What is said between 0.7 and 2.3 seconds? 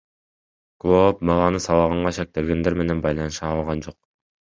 Клооп баланы сабаганга